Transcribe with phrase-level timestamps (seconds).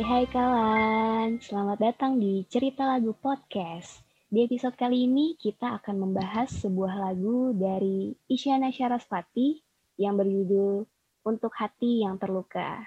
[0.00, 4.00] Hai hai kawan, selamat datang di Cerita Lagu Podcast.
[4.32, 9.60] Di episode kali ini kita akan membahas sebuah lagu dari Isyana Syaraspati
[10.00, 10.88] yang berjudul
[11.28, 12.80] Untuk Hati Yang Terluka.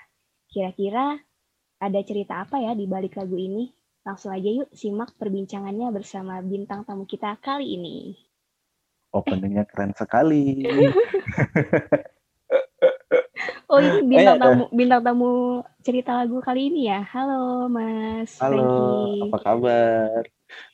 [0.49, 1.21] Kira-kira
[1.77, 3.69] ada cerita apa ya di balik lagu ini?
[4.01, 8.17] Langsung aja yuk simak perbincangannya bersama bintang tamu kita kali ini.
[9.13, 10.65] Openingnya keren sekali.
[13.73, 17.01] Oh ini bintang tamu bintang tamu cerita lagu kali ini ya.
[17.09, 19.25] Halo Mas Halo, Frankie.
[19.25, 20.21] apa kabar?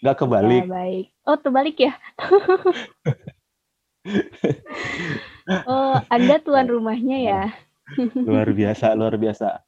[0.04, 0.68] Gak kebalik.
[0.68, 1.06] Ya, baik.
[1.24, 1.96] Oh terbalik ya?
[5.72, 7.44] oh Anda tuan rumahnya ya?
[8.28, 9.64] Luar biasa, luar biasa.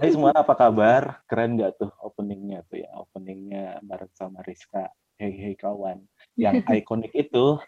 [0.00, 1.20] Hai semua apa kabar?
[1.28, 2.88] Keren gak tuh openingnya tuh ya?
[2.96, 4.88] Openingnya bareng sama Rizka.
[5.20, 6.00] Hei hei kawan.
[6.40, 7.60] Yang ikonik itu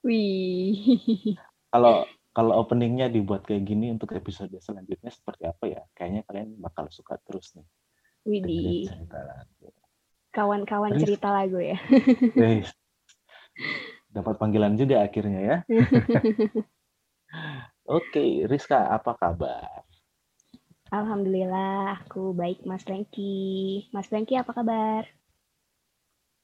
[0.00, 1.36] Wih.
[1.68, 5.80] kalau kalau openingnya dibuat kayak gini untuk episode selanjutnya seperti apa ya?
[5.96, 7.64] Kayaknya kalian bakal suka terus nih.
[8.28, 8.92] Widih.
[10.36, 11.80] Kawan-kawan cerita lagu ya.
[12.36, 12.68] Guys,
[14.16, 15.56] dapat panggilan juga akhirnya ya.
[17.96, 19.88] Oke, Rizka, apa kabar?
[20.92, 23.88] Alhamdulillah aku baik Mas Frankie.
[23.96, 25.08] Mas Frankie apa kabar?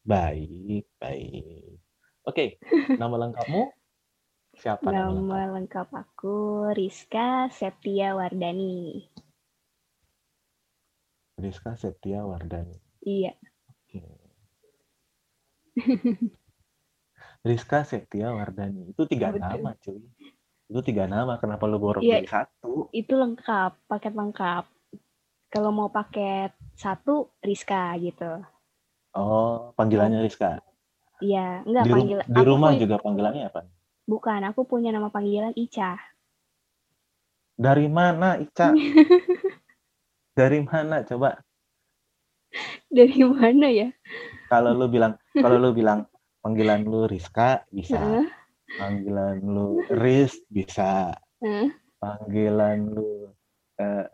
[0.08, 1.76] Baik, baik.
[2.24, 2.56] Oke,
[3.02, 3.81] nama lengkapmu
[4.62, 5.26] siapa nama lengkap?
[5.26, 6.36] Nama lengkap aku
[6.70, 9.10] Rizka Septia Wardani.
[11.42, 12.78] Rizka Septia Wardani.
[13.02, 13.34] Iya.
[13.66, 14.00] Oke.
[17.42, 18.94] Rizka Septia Wardani.
[18.94, 19.42] Itu tiga Betul.
[19.42, 19.98] nama, cuy.
[20.70, 21.42] Itu tiga nama.
[21.42, 22.22] Kenapa lu Iya.
[22.22, 22.72] pilih satu?
[22.94, 24.64] Itu lengkap, paket lengkap.
[25.50, 28.38] Kalau mau paket satu Rizka gitu.
[29.12, 30.62] Oh, panggilannya Rizka.
[31.18, 33.60] Iya, enggak Di, panggil di aku rumah pu- juga panggilannya apa?
[34.06, 35.98] Bukan, aku punya nama panggilan Ica.
[37.56, 38.72] Dari mana, Ica?
[40.38, 41.04] Dari mana?
[41.04, 41.36] Coba.
[42.88, 43.88] Dari mana ya?
[44.48, 46.04] Kalau lu bilang, kalau lu bilang
[46.44, 48.24] panggilan lu Rizka bisa.
[48.76, 51.12] Panggilan lu Riz bisa.
[52.00, 53.32] Panggilan lu
[53.80, 54.06] eh,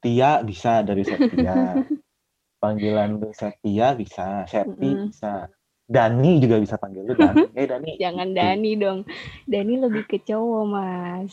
[0.00, 1.76] Tia bisa dari Septia.
[2.62, 5.48] Panggilan lu Septia bisa, Septi bisa.
[5.90, 7.42] Dani juga bisa panggil lu Dani.
[7.58, 7.90] Eh Dani.
[8.02, 8.98] Jangan Dani dong.
[9.50, 11.32] Dani lebih ke cowok, Mas.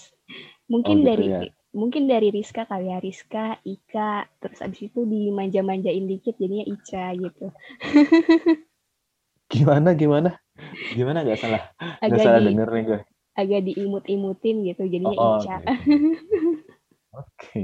[0.71, 1.41] Mungkin Oh, gitu dari ya.
[1.77, 7.45] mungkin dari Rizka kali ya, Rizka, Ika, terus abis itu dimanja-manjain dikit jadinya Ica gitu.
[9.53, 10.29] Gimana gimana?
[10.97, 11.61] Gimana gak salah?
[12.03, 12.99] Gak Agak salah di denger nih gue.
[13.37, 15.55] agak diimut-imutin gitu jadinya Oh, Ica.
[17.13, 17.59] oke.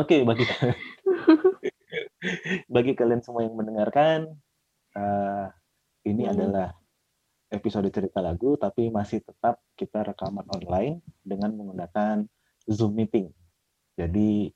[0.00, 0.16] Oke.
[0.24, 0.44] Bagi
[2.74, 4.18] bagi kalian semua yang mendengarkan
[4.96, 5.46] eh,
[6.02, 6.32] ini Hmm.
[6.34, 6.68] adalah
[7.48, 12.24] episode cerita lagu tapi masih tetap kita rekaman online dengan menggunakan
[12.64, 13.28] Zoom meeting.
[13.94, 14.48] Jadi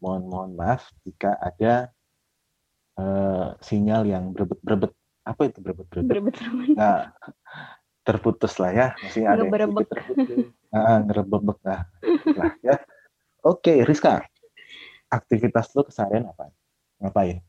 [0.00, 1.92] mohon mohon maaf jika ada
[2.98, 4.92] eh, sinyal yang berebet-berebet.
[5.24, 6.10] Apa itu berebet-berebet?
[6.10, 6.36] Berebet.
[6.74, 7.12] Nah,
[8.02, 10.38] terputus lah ya, masih ada sedikit terputus.
[10.70, 11.80] Ah, ngerebebek lah.
[12.34, 12.76] lah ya.
[13.40, 14.20] Oke, Rizka.
[15.08, 16.50] Aktivitas lu keseharian apa?
[17.00, 17.40] Ngapain?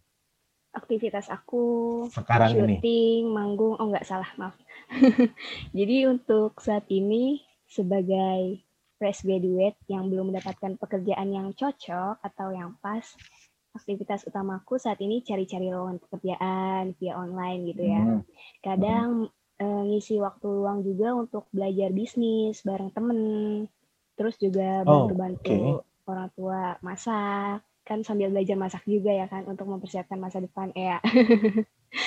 [0.71, 1.63] Aktivitas aku
[2.07, 2.79] Sekarang ini.
[2.79, 4.55] syuting, manggung, oh nggak salah, maaf.
[5.77, 8.63] Jadi untuk saat ini sebagai
[8.95, 13.03] fresh graduate yang belum mendapatkan pekerjaan yang cocok atau yang pas,
[13.73, 18.03] aktivitas utamaku saat ini cari-cari lowongan pekerjaan via online gitu ya.
[18.03, 18.21] Hmm.
[18.63, 19.09] Kadang
[19.59, 23.19] eh, ngisi waktu luang juga untuk belajar bisnis bareng temen,
[24.15, 29.67] terus juga Oh, bantu-bantu orang tua masak, kan sambil belajar masak juga ya kan untuk
[29.67, 31.03] mempersiapkan masa depan ya.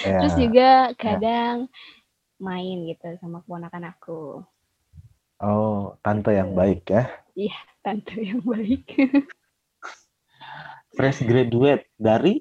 [0.00, 0.16] Ya.
[0.24, 1.68] Terus juga kadang
[2.40, 4.40] main gitu sama keponakan aku.
[5.44, 6.56] Oh, tante yang Gitu.
[6.56, 7.04] baik ya.
[7.84, 8.88] Tante yang baik.
[10.96, 12.40] Fresh graduate dari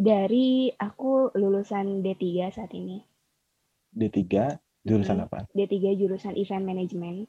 [0.00, 3.00] Dari aku lulusan D3 saat ini.
[3.96, 5.24] D3 jurusan Hmm.
[5.24, 5.48] apa?
[5.56, 7.28] D3 jurusan event management.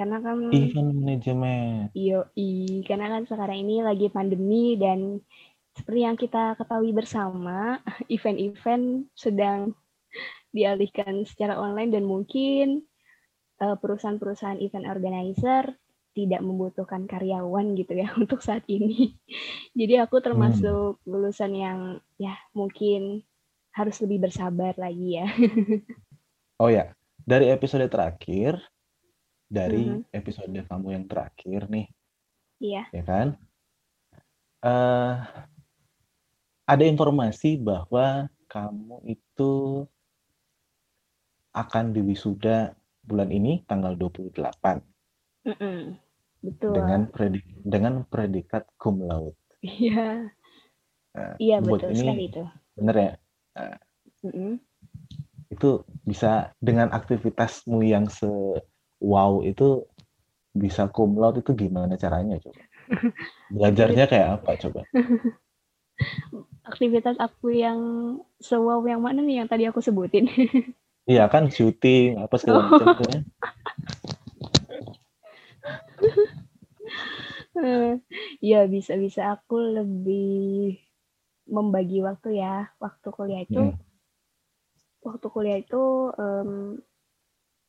[0.00, 1.92] Karena kan Event management.
[1.92, 5.20] Yoi, karena kan sekarang ini lagi pandemi dan
[5.76, 7.76] seperti yang kita ketahui bersama,
[8.16, 9.76] event-event sedang
[10.56, 12.88] dialihkan secara online dan mungkin
[13.60, 15.76] eh, perusahaan-perusahaan event organizer
[16.16, 19.20] tidak membutuhkan karyawan gitu ya untuk saat ini.
[19.76, 21.78] Jadi aku termasuk lulusan yang
[22.16, 23.20] ya mungkin
[23.76, 25.28] harus lebih bersabar lagi ya.
[26.60, 26.92] Oh ya,
[27.24, 28.60] dari episode terakhir,
[29.50, 30.14] dari Mhm.
[30.14, 31.90] episode kamu yang terakhir nih,
[32.62, 32.86] Iya.
[32.94, 33.28] ya kan?
[34.62, 35.14] Eh,
[36.64, 39.84] ada informasi bahwa kamu itu
[41.50, 44.78] akan diwisuda bulan ini tanggal 28
[45.42, 45.98] Mm-mm.
[46.40, 46.72] Betul.
[46.72, 49.34] dengan predik dengan predikat cum laude.
[49.60, 50.30] Iya.
[51.10, 52.42] Nah, Iya betul ini sekali itu.
[52.78, 53.12] bener ya.
[53.58, 53.76] Nah,
[54.22, 54.52] Mm-mm.
[55.50, 55.70] itu
[56.06, 58.30] bisa dengan aktivitasmu yang se
[59.00, 59.88] wow itu
[60.52, 62.62] bisa cum laude itu gimana caranya coba?
[63.54, 64.80] Belajarnya kayak apa coba?
[66.70, 67.78] Aktivitas aku yang
[68.38, 70.28] sewow yang mana nih yang tadi aku sebutin?
[71.10, 73.18] Iya kan syuting apa segala macam itu ya.
[78.38, 80.78] Ya bisa-bisa aku lebih
[81.50, 82.70] membagi waktu ya.
[82.78, 83.80] Waktu kuliah itu, Mm.
[85.02, 85.82] waktu kuliah itu
[86.14, 86.78] em,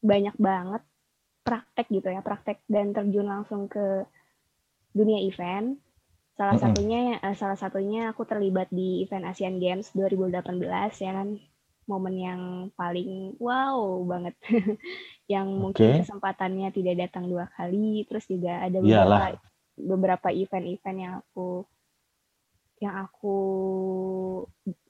[0.05, 0.83] banyak banget
[1.41, 4.05] praktek gitu ya, praktek dan terjun langsung ke
[4.93, 5.77] dunia event.
[6.37, 6.73] Salah Mm-mm.
[6.73, 11.37] satunya, eh, salah satunya aku terlibat di event Asian Games 2018 ya kan,
[11.89, 12.41] momen yang
[12.79, 14.35] paling wow banget,
[15.33, 18.05] yang mungkin kesempatannya tidak datang dua kali.
[18.09, 19.19] Terus juga ada Iyalah.
[19.21, 19.37] beberapa
[19.77, 21.65] beberapa event-event yang aku
[22.81, 23.35] yang aku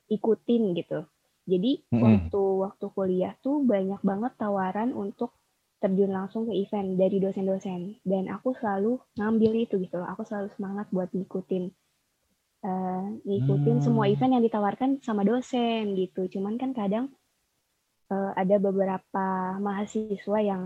[0.07, 1.03] ikutin gitu.
[1.47, 2.31] Jadi Mm-mm.
[2.31, 5.35] waktu waktu kuliah tuh banyak banget tawaran untuk
[5.81, 7.81] terjun langsung ke event dari dosen-dosen
[8.11, 9.99] dan aku selalu ngambil itu gitu.
[10.11, 11.63] Aku selalu semangat buat ngikutin
[12.69, 14.13] eh, ngikutin semua Hmm.
[14.13, 16.21] event yang ditawarkan sama dosen gitu.
[16.33, 17.05] Cuman kan kadang
[18.13, 19.25] eh, ada beberapa
[19.65, 20.63] mahasiswa yang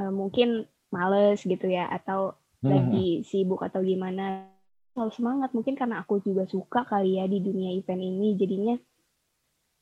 [0.00, 0.48] eh, mungkin
[0.94, 2.70] males gitu ya atau Mm-mm.
[2.72, 4.50] lagi sibuk atau gimana
[4.92, 8.74] selalu semangat mungkin karena aku juga suka kali ya di dunia event ini jadinya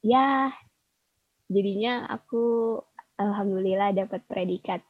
[0.03, 0.53] ya
[1.49, 2.45] jadinya aku
[3.19, 4.81] alhamdulillah dapat predikat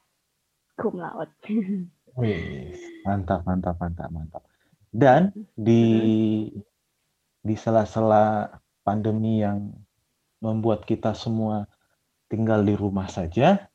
[0.77, 1.33] cum laude
[2.19, 2.75] Wih,
[3.07, 4.43] mantap, mantap, mantap, mantap.
[4.91, 5.85] Dan di
[7.39, 8.51] di sela-sela
[8.83, 9.71] pandemi yang
[10.43, 11.71] membuat kita semua
[12.27, 13.71] tinggal di rumah saja,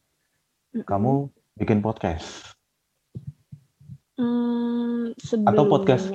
[0.76, 2.52] kamu bikin podcast.
[4.20, 5.16] Hmm,
[5.48, 6.12] Atau podcast.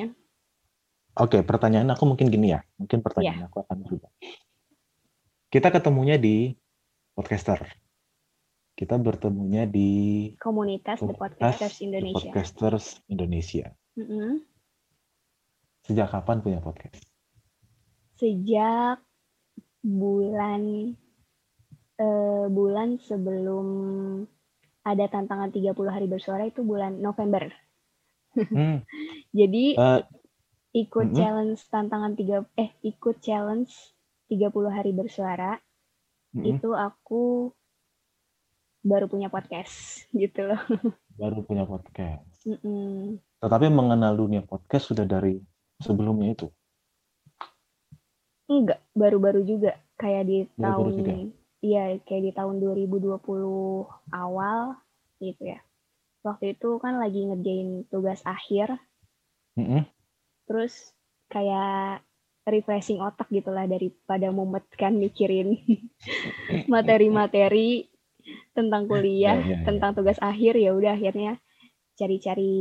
[1.17, 2.61] Oke, pertanyaan aku mungkin gini ya.
[2.76, 4.12] Mungkin pertanyaan aku akan berubah.
[5.49, 6.52] Kita ketemunya di
[7.17, 7.88] podcaster.
[8.78, 9.90] Kita bertemunya di
[10.38, 13.66] komunitas The komunitas Podcasters The Indonesia Podcasters Indonesia.
[13.98, 14.38] Mm-mm.
[15.82, 17.02] Sejak kapan punya podcast?
[18.19, 18.98] sejak
[19.82, 20.94] bulan
[22.02, 23.66] eh, bulan sebelum
[24.82, 27.50] ada tantangan 30 hari bersuara itu bulan November
[28.36, 28.84] Hmm,
[29.38, 30.02] jadi eh,
[30.76, 31.19] ikut Mm-mm.
[31.19, 33.72] challenge tantangan tiga eh ikut challenge
[34.31, 35.56] 30 hari bersuara
[36.36, 37.50] mm-mm, itu aku
[38.88, 40.61] baru punya podcast gitu loh.
[41.20, 42.25] baru punya podcast.
[42.49, 43.20] Mm-mm.
[43.38, 45.37] Tetapi mengenal dunia podcast sudah dari
[45.79, 46.49] sebelumnya itu.
[48.49, 51.12] Enggak, baru-baru juga kayak di Baru-baru tahun juga.
[51.61, 53.20] iya kayak di tahun 2020
[54.17, 54.58] awal
[55.20, 55.61] gitu ya.
[56.25, 58.81] Waktu itu kan lagi ngerjain tugas akhir
[59.58, 59.82] Mm-mm.
[60.46, 60.94] terus
[61.29, 62.00] kayak
[62.46, 65.58] refreshing otak gitulah daripada mumet kan mikirin
[66.72, 67.91] materi-materi
[68.58, 69.58] tentang kuliah, Ya, ya, ya.
[69.62, 71.38] tentang tugas akhir ya udah akhirnya
[71.94, 72.55] cari-cari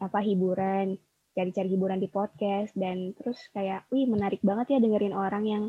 [0.00, 0.96] apa hiburan,
[1.32, 5.64] cari-cari hiburan di podcast dan terus kayak wih menarik banget ya dengerin orang yang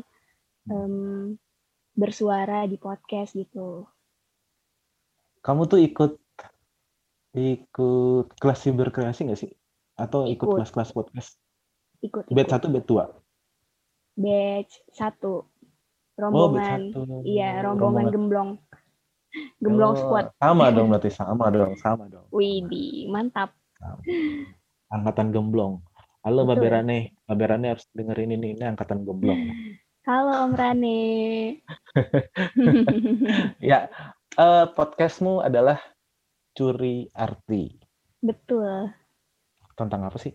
[0.66, 1.36] em,
[1.92, 3.84] bersuara di podcast gitu.
[5.40, 6.12] Kamu tuh ikut
[7.34, 9.52] ikut kelas cyberkreasi nggak sih?
[9.94, 11.36] Atau ikut kelas-kelas podcast?
[12.00, 13.04] Ikut Batch satu, batch dua.
[14.14, 17.26] batch satu Oh, batch rombongan satu.
[17.26, 18.50] iya rombongan gemblong
[19.58, 22.26] gemblong Oh, squad Sama dong berarti sama dong, sama dong.
[22.30, 23.52] Widih mantap
[24.88, 25.82] Angkatan gemblong.
[26.24, 26.56] Halo Mbak.
[26.56, 29.40] Berane, Mbak Berane harus dengerin ini, ini angkatan gemblong.
[30.04, 31.00] halo Om Rane
[33.60, 33.88] ya,
[34.34, 35.76] eh, podcastmu adalah
[36.52, 37.76] curi arti.
[38.20, 38.88] betul
[39.74, 40.32] Tentang apa sih?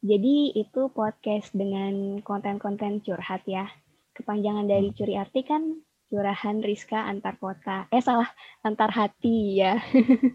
[0.00, 3.66] Jadi itu podcast dengan konten-konten curhat ya.
[4.14, 4.96] Kepanjangan dari Hmm.
[4.96, 7.90] curi arti kan curahan Rizka antar kota.
[7.90, 8.30] Eh salah,
[8.62, 9.78] antar hati ya.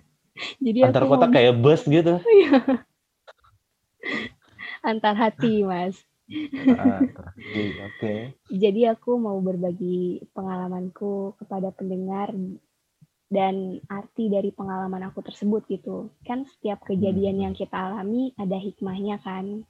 [0.63, 2.17] Jadi Antar kota mau- kayak bus gitu.
[4.81, 5.99] antar hati, Mas.
[7.85, 8.33] Oke.
[8.47, 12.31] Jadi aku mau berbagi pengalamanku kepada pendengar
[13.27, 16.11] dan arti dari pengalaman aku tersebut gitu.
[16.23, 17.43] Kan setiap kejadian Hmm.
[17.49, 19.67] yang kita alami ada hikmahnya kan.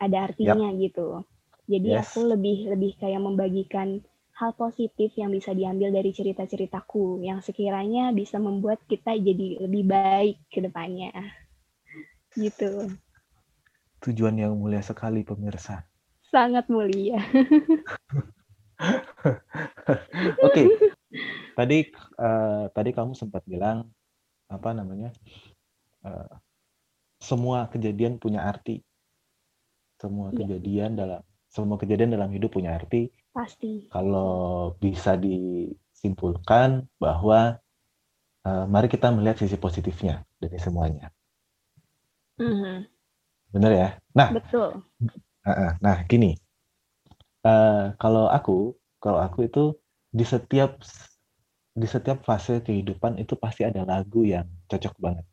[0.00, 1.22] Ada artinya gitu.
[1.68, 2.10] Jadi Yes.
[2.10, 4.00] aku lebih lebih kayak membagikan
[4.40, 10.40] hal positif yang bisa diambil dari cerita-ceritaku yang sekiranya bisa membuat kita jadi lebih baik
[10.48, 11.12] ke depannya.
[12.32, 12.88] Gitu.
[14.00, 15.84] Tujuan yang mulia sekali pemirsa.
[16.32, 17.20] Sangat mulia.
[20.46, 20.62] Oke.
[21.52, 23.92] Tadi eh, tadi kamu sempat bilang
[24.48, 25.12] apa namanya?
[26.08, 26.32] eh,
[27.20, 28.80] semua kejadian punya arti.
[30.00, 30.48] Semua Iya.
[30.48, 31.20] kejadian dalam
[31.52, 33.12] semua kejadian dalam hidup punya arti.
[33.30, 33.86] Pasti.
[33.94, 37.62] Kalau bisa disimpulkan bahwa
[38.42, 41.14] uh, mari kita melihat sisi positifnya dari semuanya.
[42.40, 42.76] Mm-hmm.
[43.54, 43.88] Benar ya?
[44.16, 44.82] Nah, betul.
[45.46, 46.34] Uh, nah, gini.
[47.40, 49.64] Uh, kalau aku, kalau aku itu
[50.10, 50.82] di setiap
[51.70, 55.26] di setiap fase kehidupan itu pasti ada lagu yang cocok banget.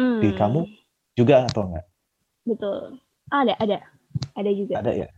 [0.00, 0.20] Mm.
[0.24, 0.60] Di kamu
[1.12, 1.86] juga atau enggak?
[2.48, 2.98] Betul.
[3.28, 3.78] Ada, ada.
[4.34, 4.74] Ada juga.
[4.80, 5.08] Ada ya?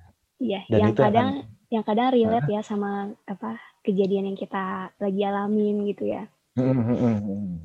[0.42, 4.94] Iya, Dan yang itu kadang akan- yang kadang relate ya sama apa kejadian yang kita
[4.98, 6.22] lagi alamin gitu ya.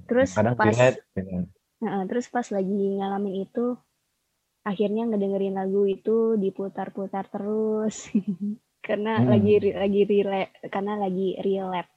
[0.10, 1.00] Terus kadang pas relate
[1.80, 3.78] terus pas lagi ngalamin itu
[4.68, 8.12] akhirnya ngedengerin lagu itu diputar-putar terus
[8.86, 9.30] karena Hmm.
[9.32, 11.92] lagi lagi relate karena lagi relate.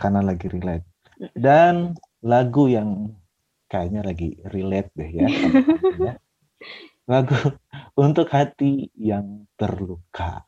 [0.00, 0.86] Karena lagi relate.
[1.34, 3.12] Dan lagu yang
[3.68, 5.28] kayaknya lagi relate deh ya.
[7.08, 7.24] ya.
[7.24, 7.34] Lagu
[8.04, 10.44] untuk hati yang terluka.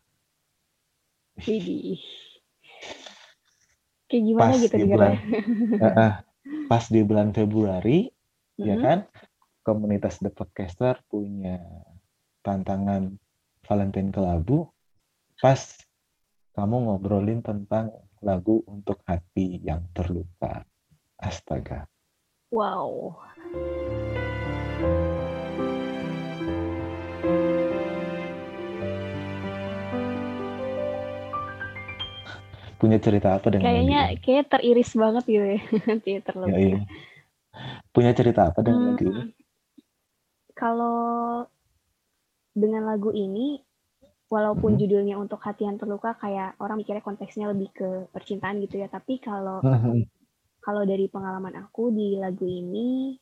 [4.11, 5.13] Kayak gimana Pas gitu di bulan
[5.87, 6.15] eh,
[6.69, 8.11] pas di bulan Februari
[8.61, 8.83] ya Mhm.
[8.85, 8.99] kan
[9.65, 11.63] komunitas The Podcaster punya
[12.45, 13.17] tantangan
[13.65, 14.69] Valentine Kelabu
[15.41, 15.61] pas
[16.53, 20.67] kamu ngobrolin tentang lagu untuk hati yang terluka.
[21.17, 21.89] Astaga.
[22.53, 23.17] Wow.
[32.81, 34.23] Punya cerita apa dengan Kayaknya lagu ini?
[34.25, 35.59] kayak teriris banget gitu ya.
[36.05, 36.51] Kayak terluka.
[36.53, 36.79] Ya, iya.
[37.95, 39.23] Punya cerita apa dengan lagu ini?
[39.23, 39.31] Hmm,
[40.55, 41.47] Kalau
[42.55, 43.63] dengan lagu ini,
[44.35, 44.81] walaupun Mhm.
[44.81, 48.89] judulnya untuk hati yang terluka, kayak orang mikirnya konteksnya lebih ke percintaan gitu ya.
[48.91, 49.59] Tapi kalau
[50.61, 53.17] kalau dari pengalaman aku di lagu ini,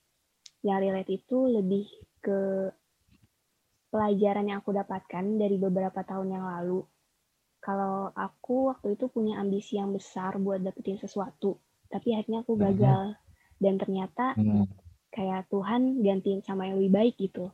[0.66, 1.86] yang relate itu lebih
[2.24, 2.40] ke
[3.92, 6.80] pelajaran yang aku dapatkan dari beberapa tahun yang lalu.
[7.58, 11.58] Kalau aku waktu itu punya ambisi yang besar buat dapetin sesuatu,
[11.92, 12.64] tapi akhirnya aku Mhm.
[12.64, 13.18] gagal.
[13.58, 14.64] Dan ternyata Hmm.
[15.10, 17.50] kayak Tuhan gantiin sama yang lebih baik gitu.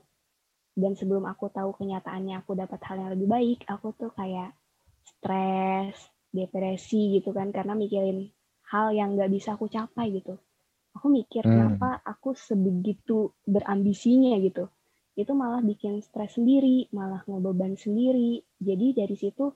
[0.75, 4.53] Dan sebelum aku tahu kenyataannya aku dapat hal yang lebih baik, aku tuh kayak
[5.07, 5.97] stres,
[6.35, 8.29] depresi gitu kan karena mikirin
[8.73, 10.35] hal yang nggak bisa aku capai gitu.
[10.99, 11.51] Aku mikir Hmm.
[11.51, 14.69] kenapa aku sebegitu berambisinya gitu.
[15.15, 18.43] Itu malah bikin stres sendiri, malah ngebeban sendiri.
[18.59, 19.55] Jadi dari situ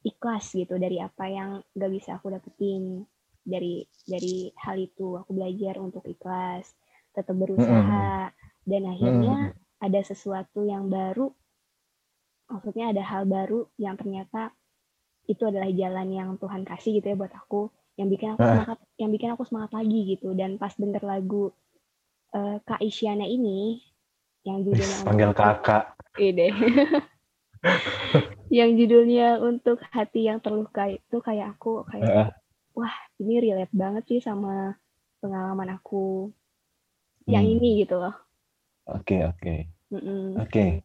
[0.00, 3.04] ikhlas gitu dari apa yang nggak bisa aku dapetin
[3.44, 6.72] dari dari hal itu aku belajar untuk ikhlas
[7.12, 8.30] tetap berusaha
[8.64, 11.32] dan akhirnya ada sesuatu yang baru
[12.48, 14.52] maksudnya ada hal baru yang ternyata
[15.28, 18.48] itu adalah jalan yang Tuhan kasih gitu ya buat aku yang bikin aku Ah.
[18.56, 21.52] semangat yang bikin aku semangat lagi gitu dan pas denger lagu
[22.32, 23.82] eh, Kak Isyana ini
[24.46, 25.84] yang judulnya untuk Panggil kakak.
[26.16, 26.48] Ide.
[28.50, 32.28] yang judulnya untuk hati yang terluka itu kayak aku kayak Heeh.
[32.74, 34.74] wah ini relate banget sih sama
[35.18, 36.34] pengalaman aku
[37.24, 37.54] yang Hmm.
[37.56, 38.14] ini gitu loh.
[38.90, 39.54] Oke, oke.
[39.94, 40.34] Mm-mm.
[40.40, 40.82] Oke.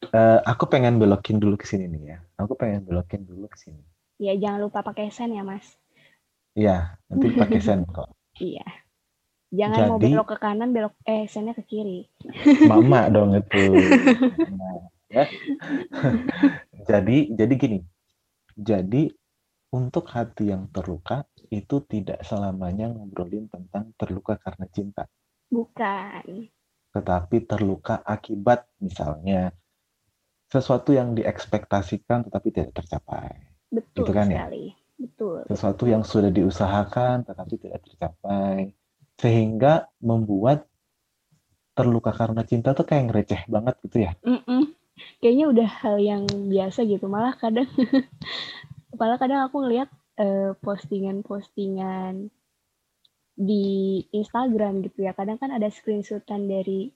[0.00, 2.18] Eh, aku pengen belokin dulu ke sini nih ya.
[2.38, 3.82] Aku pengen belokin dulu ke sini.
[4.16, 5.74] Ya jangan lupa pakai sen ya mas.
[6.54, 8.14] Iya, nanti pakai sen kok.
[8.38, 8.62] Iya.
[9.50, 12.06] Jangan mau Jadi- belok ke kanan belok eh sennya ke kiri.
[12.62, 13.64] Mama dong itu.
[14.46, 15.26] Nah, ya.
[16.90, 17.78] jadi jadi gini.
[18.56, 19.10] Jadi
[19.70, 25.06] untuk hati yang terluka itu tidak selamanya ngobrolin tentang terluka karena cinta,
[25.50, 26.50] Bukan.
[26.90, 29.54] tetapi terluka akibat misalnya
[30.50, 33.30] sesuatu yang diekspektasikan tetapi tidak tercapai.
[33.70, 34.50] Betul Gitu kan ya?
[34.50, 34.64] sekali.
[34.98, 35.38] Betul.
[35.46, 38.74] Sesuatu yang sudah diusahakan tetapi tidak tercapai
[39.16, 40.66] sehingga membuat
[41.78, 44.12] terluka karena cinta tuh kayak ngereceh banget gitu ya.
[44.26, 44.62] Mm-mm.
[45.20, 47.06] Kayaknya udah hal yang biasa gitu.
[47.06, 47.68] Malah kadang
[49.00, 52.28] malah kadang aku ngeliat eh, postingan-postingan
[53.36, 53.64] di
[54.12, 55.12] Instagram gitu ya.
[55.16, 56.92] Kadang kan ada screenshotan dari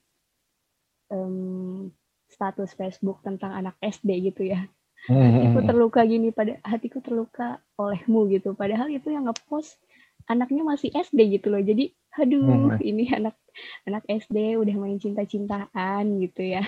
[1.09, 1.89] em,
[2.25, 4.65] status Facebook tentang anak SD gitu ya.
[5.05, 8.57] Hatiku terluka gini pada hatiku terluka olehmu gitu.
[8.57, 9.77] Padahal itu yang ngepost
[10.25, 11.61] anaknya masih SD gitu loh.
[11.61, 12.81] Jadi aduh Hmm.
[12.81, 13.37] ini anak
[13.85, 16.65] anak SD udah main cinta-cintaan gitu ya.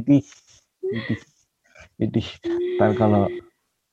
[0.00, 0.24] Idih,
[0.80, 1.20] idih,
[2.00, 2.28] idih.
[2.80, 3.28] Ntar kalau,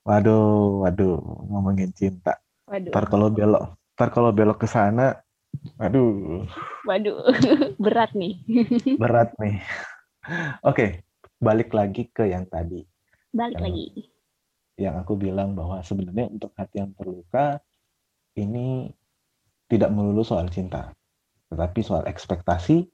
[0.08, 1.20] waduh, waduh,
[1.52, 2.40] ngomongin cinta.
[2.64, 2.96] Waduh.
[2.96, 5.20] Ntar kalau belok, ntar kalau belok ke sana,
[5.76, 6.48] waduh,
[6.88, 7.28] Waduh,
[7.84, 8.40] berat nih.
[9.04, 9.60] berat nih.
[10.64, 11.04] Oke,
[11.44, 12.88] balik lagi ke yang tadi.
[13.36, 13.86] Balik Yang- lagi.
[14.78, 17.60] Yang aku bilang bahwa sebenarnya untuk hati yang terluka,
[18.38, 18.94] ini
[19.68, 20.94] tidak melulu soal cinta,
[21.52, 22.86] tetapi soal ekspektasi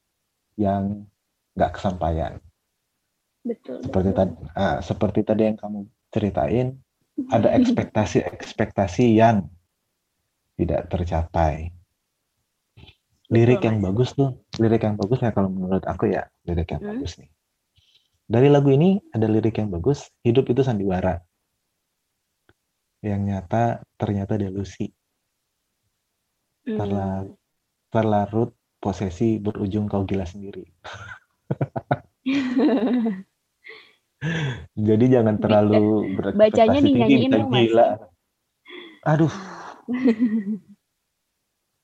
[0.55, 1.03] yang
[1.53, 2.39] nggak kesampaian.
[3.43, 4.17] Betul seperti betul.
[4.17, 6.67] tadi ah, seperti tadi yang kamu ceritain
[7.29, 9.45] ada ekspektasi-ekspektasi yang
[10.55, 11.69] tidak tercapai
[13.29, 13.85] lirik Betul, yang Mas.
[13.89, 14.29] bagus tuh
[14.61, 16.91] lirik yang bagus ya kalau menurut aku ya lirik yang Hmm.
[16.97, 17.29] bagus nih
[18.23, 21.19] dari lagu ini ada lirik yang bagus hidup itu sandiwara
[23.03, 24.89] yang nyata ternyata delusi
[26.63, 26.79] Hmm.
[26.79, 27.27] terla-
[27.91, 30.63] terlarut posesi berujung kau gila sendiri
[34.87, 37.61] jadi jangan terlalu bacanya berekspektasi tinggi dinyanyiin dong, Mas.
[37.69, 37.89] gila
[39.03, 39.33] aduh.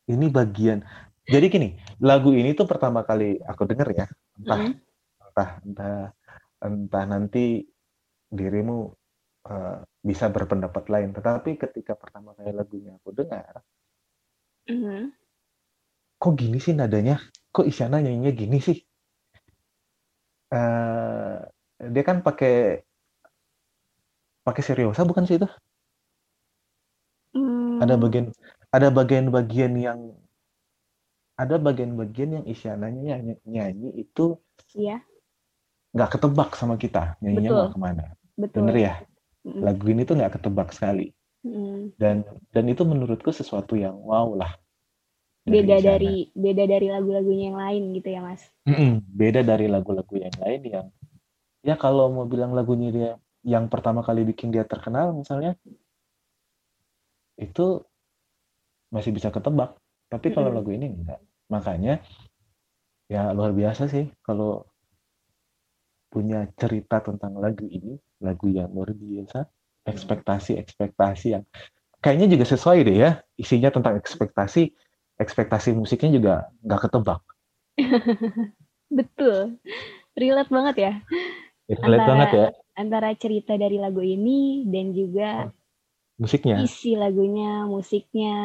[0.09, 0.81] Ini bagian.
[1.29, 1.69] Jadi gini
[2.01, 4.07] lagu ini tuh pertama kali aku denger ya.
[4.41, 4.73] Entah Hmm.
[5.29, 5.97] entah entah
[6.65, 7.61] entah nanti
[8.33, 8.89] dirimu
[9.45, 11.13] eh, bisa berpendapat lain.
[11.13, 13.61] Tetapi ketika pertama kali lagunya aku dengar
[14.69, 15.09] Hmm.
[16.21, 17.17] kok gini sih nadanya?
[17.49, 18.77] Kok Isyana nyanyinya gini sih?
[20.49, 21.37] Eh,
[21.79, 22.83] dia kan pakai
[24.43, 25.47] pakai seriosa bukan sih itu
[27.29, 27.77] Hmm.
[27.77, 28.33] ada bagian
[28.73, 29.99] ada bagian-bagian yang
[31.37, 34.33] ada bagian-bagian yang Isyana nyanyi, nyanyi itu
[34.73, 34.97] Iya,
[35.93, 37.61] nggak ketebak sama kita nyanyinya Betul.
[37.61, 38.55] mau ke mana betul.
[38.65, 38.93] bener ya
[39.45, 41.95] lagu ini tuh nggak ketebak sekali Hmm.
[41.95, 44.51] dan dan itu menurutku sesuatu yang wow lah
[45.45, 45.87] dari Beda Isyana.
[45.95, 48.43] dari beda dari lagu-lagunya yang lain gitu ya, Mas.
[49.07, 50.85] Beda dari lagu-lagu yang lain yang
[51.63, 53.11] ya kalau mau bilang lagunya dia
[53.43, 55.55] yang pertama kali bikin dia terkenal misalnya
[57.39, 57.83] itu
[58.91, 59.75] masih bisa ketebak
[60.11, 60.59] tapi kalau Mm-mm.
[60.59, 62.03] lagu ini enggak makanya
[63.09, 64.65] ya luar biasa sih kalau
[66.09, 69.45] punya cerita tentang lagu ini lagu yang luar biasa
[69.85, 71.43] ekspektasi ekspektasi yang
[72.01, 74.73] kayaknya juga sesuai deh ya isinya tentang ekspektasi
[75.21, 76.33] ekspektasi musiknya juga
[76.65, 77.21] nggak ketebak
[78.89, 79.61] Betul.
[80.17, 80.93] Relate banget ya
[81.69, 85.29] relate Antara- banget ya antara cerita dari lagu ini dan juga
[86.15, 88.35] musiknya isi lagunya, musiknya.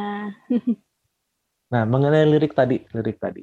[1.64, 3.42] Nah, mengenai lirik tadi, lirik tadi.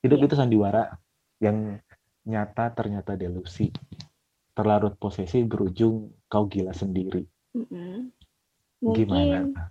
[0.00, 0.24] Hidup Iya.
[0.24, 0.96] itu sandiwara
[1.44, 1.76] yang
[2.24, 3.68] nyata ternyata delusi.
[4.56, 7.20] Terlarut posesi berujung kau gila sendiri.
[7.52, 8.08] Mm-mm.
[8.80, 9.68] Mungkin Gimana?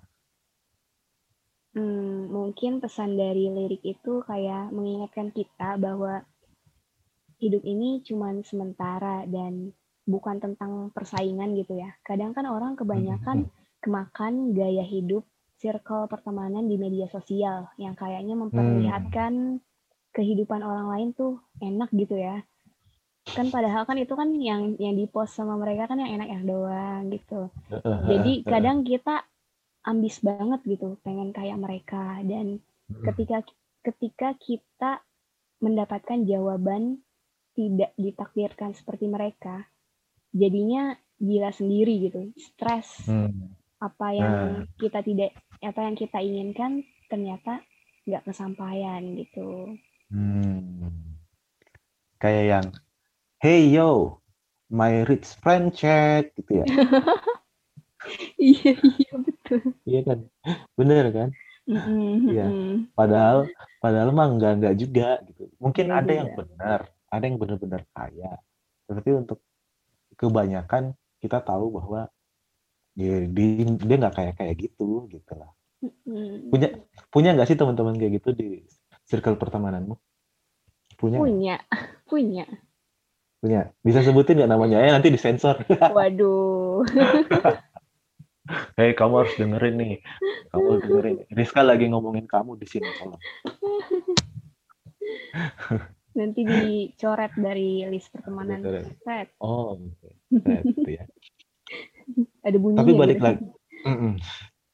[1.74, 6.22] Hmm, mungkin pesan dari lirik itu kayak mengingatkan kita bahwa
[7.46, 9.70] hidup ini cuman sementara dan
[10.10, 11.94] bukan tentang persaingan gitu ya.
[12.02, 13.50] Kadang kan orang kebanyakan
[13.86, 15.22] kemakan gaya hidup
[15.62, 19.62] circle pertemanan di media sosial yang kayaknya memperlihatkan
[20.16, 22.42] kehidupan orang lain tuh enak gitu ya.
[23.26, 27.42] Kan padahal kan itu kan yang yang dipost sama mereka kan yang enak-enak doang gitu.
[28.06, 29.26] Jadi kadang kita
[29.86, 32.62] ambis banget gitu, pengen kayak mereka dan
[33.06, 33.42] ketika
[33.86, 34.92] ketika kita
[35.62, 37.02] mendapatkan jawaban
[37.56, 39.64] tidak ditakdirkan seperti mereka,
[40.36, 43.56] jadinya gila sendiri gitu, stres Hmm.
[43.80, 44.68] apa yang Nah.
[44.76, 45.32] kita tidak
[45.64, 47.64] apa yang kita inginkan ternyata
[48.06, 49.80] nggak kesampaian gitu.
[50.12, 50.92] Hmm.
[52.20, 52.68] Kayak yang,
[53.42, 54.20] hey yo,
[54.70, 56.66] my rich friend chat, gitu ya.
[58.38, 59.62] Iya iya betul.
[59.82, 60.20] Iya kan?
[60.78, 61.30] Bener kan?
[61.66, 62.46] Iya.
[62.46, 62.94] mm-mm.
[62.94, 63.50] Padahal,
[63.82, 65.50] padahal mah enggak enggak juga gitu.
[65.58, 66.38] Mungkin Enggak ada yang juga.
[66.46, 68.40] benar, ada yang benar-benar kaya.
[68.86, 69.42] Tapi untuk
[70.16, 72.08] kebanyakan kita tahu bahwa
[72.96, 75.52] ya, dia dia nggak kayak kayak gitu gitu lah.
[76.50, 76.70] Punya
[77.12, 78.64] punya nggak sih teman-teman kayak gitu di
[79.06, 79.98] circle pertemananmu?
[80.98, 81.56] Punya punya
[82.10, 82.46] punya.
[83.42, 83.62] punya.
[83.86, 84.82] Bisa sebutin nggak namanya?
[84.82, 85.62] Eh nanti disensor.
[85.98, 86.82] Waduh.
[88.78, 89.96] Hei kamu harus dengerin nih.
[90.54, 91.16] Kamu harus dengerin.
[91.34, 93.22] Rizka lagi ngomongin kamu di sini tolong.
[96.16, 98.64] Nanti dicoret dari list pertemanan.
[99.44, 99.78] Oh,
[100.32, 101.04] gitu ya.
[102.46, 102.82] ada bunyinya.
[102.82, 103.26] Tapi balik gitu.
[103.28, 103.42] lagi.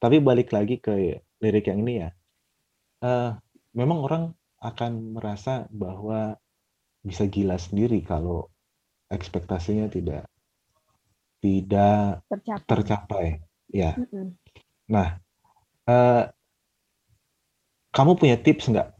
[0.02, 2.10] Tapi balik lagi ke lirik yang ini ya.
[3.02, 3.30] Eh,
[3.74, 4.24] memang orang
[4.62, 6.38] akan merasa bahwa
[7.02, 8.46] bisa gila sendiri kalau
[9.10, 10.30] ekspektasinya tidak
[11.42, 12.66] tidak Tercapai.
[12.70, 13.26] tercapai.
[13.74, 13.98] Ya.
[13.98, 14.38] Mm-mm.
[14.86, 15.18] Nah,
[15.90, 16.24] eh,
[17.90, 18.94] kamu punya tips nggak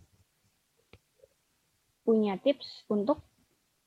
[2.02, 3.18] Punya tips untuk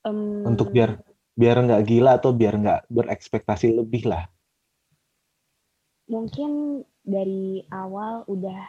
[0.07, 0.91] em, untuk biar
[1.35, 4.23] biar nggak gila atau biar nggak berekspektasi lebih lah?
[6.05, 8.61] mungkin dari awal udah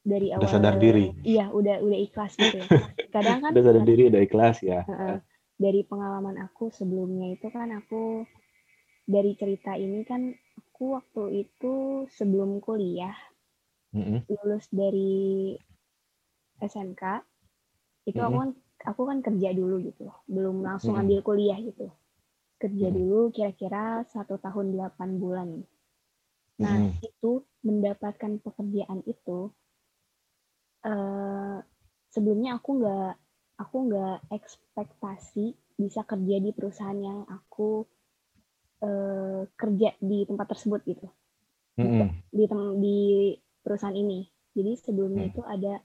[0.00, 1.06] dari Udah awal sadar diri.
[1.22, 2.66] Iya, udah udah ikhlas gitu ya.
[3.14, 4.80] Kadang kan Udah sadar diri, udah ikhlas ya.
[4.88, 5.16] Heeh.
[5.60, 8.24] dari pengalaman aku sebelumnya itu kan aku
[9.04, 11.72] dari cerita ini kan aku waktu itu
[12.16, 13.12] sebelum kuliah
[13.94, 14.22] Mm-mm.
[14.32, 15.52] lulus dari
[16.60, 17.20] SMK
[18.08, 18.42] itu aku Mm-mm.
[18.42, 18.50] kan
[18.90, 21.00] aku kan kerja dulu gitu loh, belum langsung Hmm.
[21.00, 21.86] ambil kuliah gitu.
[22.62, 22.96] Kerja Hmm.
[22.98, 25.48] dulu kira-kira satu tahun 8 bulan.
[26.62, 27.00] Nah, Mm-mm.
[27.08, 27.30] itu
[27.66, 29.38] mendapatkan pekerjaan itu
[30.90, 31.56] eh
[32.12, 33.10] sebelumnya aku nggak
[33.62, 35.44] aku nggak ekspektasi
[35.80, 37.68] bisa kerja di perusahaan yang aku
[38.86, 41.06] eh, kerja di tempat tersebut gitu
[41.78, 42.22] Mm-mm.
[42.30, 42.44] di
[42.84, 42.98] di
[43.62, 44.20] perusahaan ini.
[44.56, 45.30] Jadi sebelumnya Hmm.
[45.30, 45.78] itu ada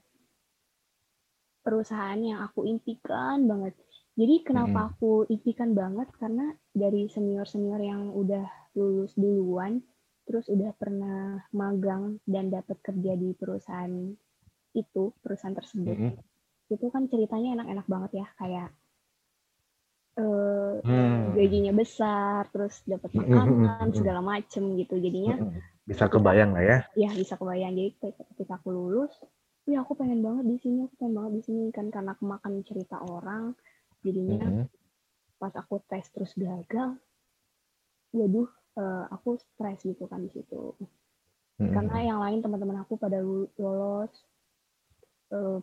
[1.66, 3.74] perusahaan yang aku impikan banget.
[4.14, 4.90] Jadi kenapa Hmm.
[4.94, 8.46] aku impikan banget karena dari senior-senior yang udah
[8.78, 9.82] lulus duluan,
[10.24, 14.14] terus udah pernah magang dan dapat kerja di perusahaan
[14.78, 15.90] itu, perusahaan tersebut.
[15.90, 16.12] Mm-mm.
[16.70, 18.68] Itu kan ceritanya enak-enak banget ya, kayak
[20.16, 21.36] eh, Hmm.
[21.36, 23.98] gajinya besar, terus dapat Hmm, hmm, hmm, makanan hmm.
[24.00, 24.96] segala macem gitu.
[24.96, 25.36] Jadinya.
[25.86, 26.78] Bisa kebayang lah ya.
[26.98, 29.12] ya bisa kebayang jadi ketika aku lulus
[29.66, 33.02] ya aku pengen banget di sini aku pengen banget di sini kan karena kemakan cerita
[33.02, 33.50] orang
[34.06, 34.66] jadinya Mm-mm.
[35.42, 36.94] pas aku tes terus gagal
[38.14, 38.46] waduh
[38.78, 40.78] eh, aku stres gitu kan di situ
[41.58, 41.74] Mm-mm.
[41.74, 43.18] karena yang lain teman-teman aku pada
[43.58, 44.14] lolos
[45.34, 45.58] eh,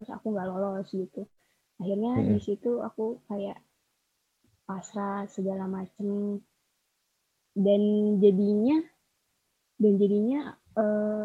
[0.00, 1.28] terus aku nggak lolos gitu
[1.76, 2.32] akhirnya Mm-mm.
[2.32, 3.60] di situ aku kayak
[4.64, 6.40] pasrah segala macem
[7.52, 7.82] dan
[8.24, 8.80] jadinya
[9.76, 10.40] dan jadinya
[10.80, 11.24] eh,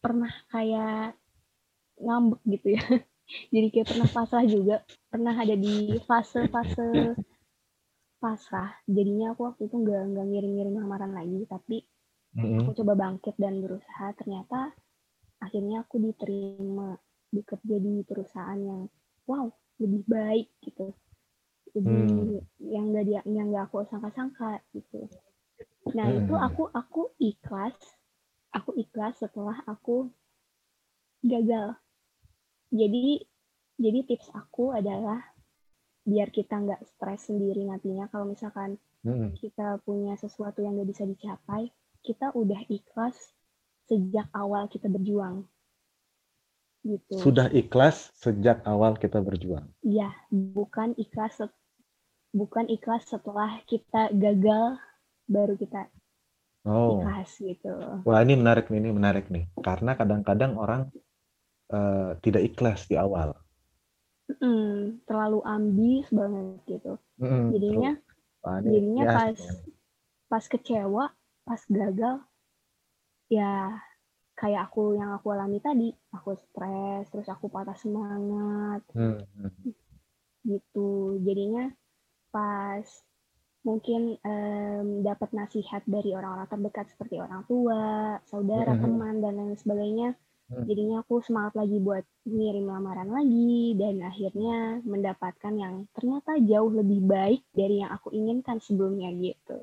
[0.00, 1.19] pernah kayak
[2.04, 2.82] ngambek gitu ya.
[3.54, 4.76] Jadi kayak pernah pasrah juga.
[5.12, 5.74] Pernah ada di
[6.08, 6.88] fase-fase
[8.22, 8.70] pasrah.
[8.96, 11.40] Jadinya aku waktu itu nggak nggak ngirim-ngirim lamaran lagi.
[11.54, 11.76] Tapi
[12.36, 12.60] Mm-mm.
[12.60, 14.06] aku coba bangkit dan berusaha.
[14.20, 14.58] Ternyata
[15.46, 16.88] akhirnya aku diterima
[17.36, 18.82] bekerja di perusahaan yang
[19.30, 19.46] wow
[19.82, 20.86] lebih baik gitu.
[21.76, 22.06] Lebih
[22.74, 25.00] yang nggak dia yang nggak aku sangka-sangka gitu.
[25.96, 26.20] Nah Hmm.
[26.20, 27.76] itu aku aku ikhlas.
[28.58, 29.96] Aku ikhlas setelah aku
[31.30, 31.76] gagal
[32.70, 33.22] jadi
[33.80, 35.20] jadi tips aku adalah
[36.04, 39.32] biar kita nggak stres sendiri nantinya kalau misalkan Mm-mm.
[39.40, 41.72] kita punya sesuatu yang nggak bisa dicapai,
[42.04, 43.16] kita udah ikhlas
[43.88, 45.48] sejak awal kita berjuang.
[46.84, 47.16] Gitu.
[47.16, 49.68] Sudah ikhlas sejak awal kita berjuang.
[49.84, 51.40] Iya, bukan ikhlas
[52.30, 54.78] bukan ikhlas setelah kita gagal
[55.26, 55.88] baru kita
[56.60, 57.72] Oh, ikhlas gitu.
[58.04, 59.48] wah ini menarik nih, ini menarik nih.
[59.64, 60.92] Karena kadang-kadang orang
[61.70, 63.34] eh, tidak ikhlas di awal.
[64.30, 66.92] Mm, terlalu ambis banget gitu.
[67.18, 67.50] Mm-mm.
[67.50, 67.92] Jadinya
[68.62, 69.38] ini jadinya ya, pas
[70.30, 71.04] pas kecewa,
[71.42, 72.22] pas gagal
[73.30, 73.74] ya
[74.38, 79.20] kayak aku yang aku alami tadi, aku stres, terus aku patah semangat, hmm.
[80.48, 81.68] gitu jadinya
[82.32, 82.86] pas
[83.60, 88.80] mungkin em, dapat nasihat dari orang-orang terdekat seperti orang tua saudara Mhm.
[88.80, 90.16] teman dan lain sebagainya.
[90.68, 94.56] Jadinya aku semangat lagi buat ngirim lamaran lagi dan akhirnya
[94.92, 99.58] mendapatkan yang ternyata jauh lebih baik dari yang aku inginkan sebelumnya gitu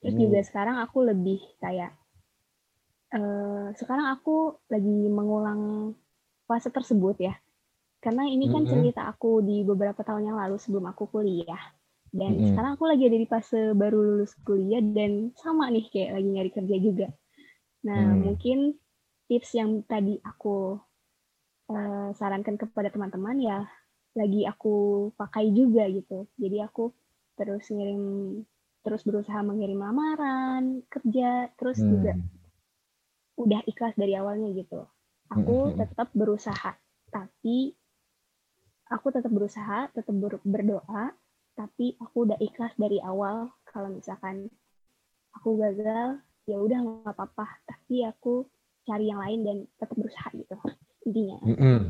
[0.00, 0.22] terus Hmm.
[0.22, 1.92] juga sekarang aku lebih kayak
[3.16, 5.92] eh, sekarang aku lagi mengulang
[6.48, 7.34] fase tersebut ya
[8.04, 8.70] karena ini kan Mhm.
[8.70, 11.62] cerita aku di beberapa tahun yang lalu sebelum aku kuliah
[12.14, 12.46] dan Mhm.
[12.48, 16.50] sekarang aku lagi ada di fase baru lulus kuliah dan sama nih kayak lagi nyari
[16.52, 17.08] kerja juga
[17.84, 18.22] nah Hmm.
[18.26, 18.76] mungkin
[19.28, 20.80] tips yang tadi aku
[21.70, 23.58] eh, sarankan kepada teman-teman ya
[24.16, 26.90] lagi aku pakai juga gitu jadi aku
[27.38, 28.02] terus ngirim
[28.82, 32.38] terus berusaha mengirim lamaran kerja terus juga Hmm.
[33.38, 34.82] udah ikhlas dari awalnya gitu.
[35.30, 35.78] Aku Mhm.
[35.78, 36.74] tetap berusaha,
[37.14, 37.78] tapi
[38.90, 41.14] aku tetap berusaha, tetap ber- berdoa,
[41.54, 43.54] tapi aku udah ikhlas dari awal.
[43.62, 44.50] Kalau misalkan
[45.36, 46.18] aku gagal,
[46.50, 47.62] ya udah nggak apa-apa.
[47.68, 48.42] Tapi aku
[48.88, 50.56] cari yang lain dan tetap berusaha gitu
[51.04, 51.38] intinya.
[51.44, 51.80] Mm-mm.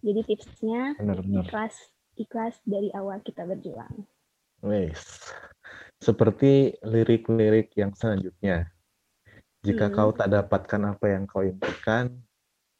[0.00, 1.44] Jadi tipsnya Benar-benar.
[1.44, 1.74] ikhlas,
[2.16, 4.08] ikhlas dari awal kita berjuang.
[4.64, 5.28] Wes.
[6.00, 8.72] Seperti lirik-lirik yang selanjutnya.
[9.60, 9.94] Jika Hmm.
[9.94, 12.14] kau tak dapatkan apa yang kau impikan,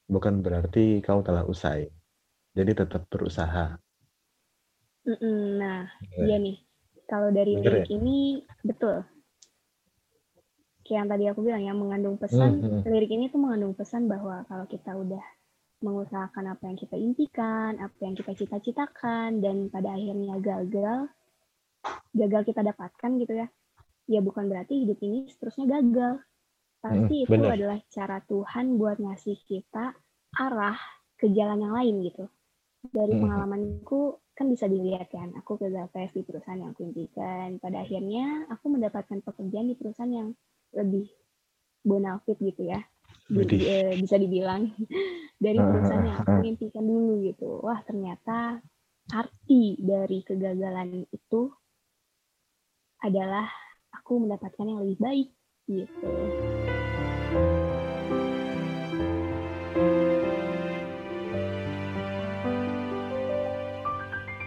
[0.06, 1.90] bukan berarti kau telah usai.
[2.54, 3.76] Jadi tetap berusaha.
[5.08, 6.34] Nah, Ya.
[6.34, 6.56] Iya nih,
[7.10, 9.02] kalau dari Bener lirik ini betul.
[10.88, 12.82] Kayak yang tadi aku bilang ya, mengandung pesan, Hmm, hmm.
[12.88, 15.20] lirik ini tuh mengandung pesan bahwa kalau kita udah
[15.84, 21.12] mengusahakan apa yang kita impikan, apa yang kita cita-citakan, dan pada akhirnya gagal,
[22.16, 23.46] gagal kita dapatkan gitu ya,
[24.08, 26.24] ya bukan berarti hidup ini seterusnya gagal.
[26.80, 27.52] Pasti Hmm, itu bener.
[27.52, 29.92] adalah cara Tuhan buat ngasih kita
[30.40, 30.78] arah
[31.20, 32.24] ke jalan yang lain gitu.
[32.88, 33.22] Dari Hmm.
[33.28, 34.00] pengalamanku
[34.38, 37.58] kan bisa dilihat kan, aku gagal tes di perusahaan yang aku impikan.
[37.60, 40.28] Pada akhirnya aku mendapatkan pekerjaan di perusahaan yang
[40.74, 41.08] lebih
[41.84, 42.80] bonafit gitu ya,
[43.28, 44.68] Di- eh, bisa dibilang
[45.44, 46.50] dari Ah, perusahaan yang aku ah, ah.
[46.50, 47.48] impikan dulu gitu.
[47.64, 48.60] Wah ternyata
[49.08, 51.48] arti dari kegagalan itu
[53.00, 53.46] adalah
[53.94, 55.28] aku mendapatkan yang lebih baik
[55.68, 56.08] gitu.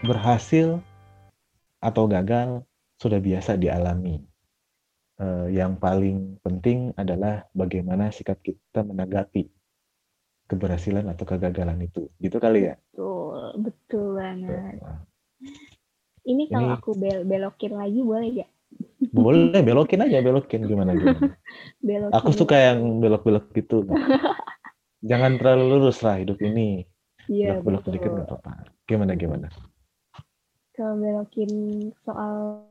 [0.01, 0.81] Berhasil
[1.81, 2.65] atau gagal
[3.01, 4.30] sudah biasa dialami.
[5.21, 9.53] Uh, yang paling penting adalah bagaimana sikap kita menanggapi
[10.49, 12.09] keberhasilan atau kegagalan itu.
[12.17, 12.75] Gitu kali ya?
[12.89, 14.81] Betul, betul banget.
[16.25, 16.77] Ini kalau Ini...
[16.81, 18.51] aku bel belokin lagi boleh gak?
[19.11, 21.37] Boleh, belokin aja, belokin gimana gimana.
[21.85, 22.17] belokin.
[22.17, 23.85] Aku suka yang belok-belok gitu.
[25.09, 26.85] Jangan terlalu lurus lah hidup ini.
[27.29, 28.51] Iya, belok-belok dikit nggak apa-apa.
[28.89, 29.47] Gimana gimana?
[30.73, 31.51] Kalau belokin
[32.01, 32.65] soal